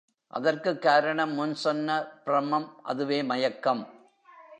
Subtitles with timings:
[0.27, 3.89] அதற்குக் காரணம் முன் சொன்ன ப்ரமம் அதுவே மயக்கம்.